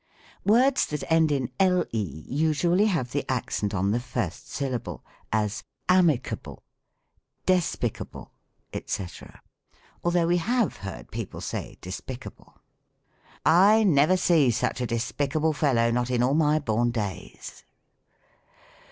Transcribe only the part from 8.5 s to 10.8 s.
cStc: al though we have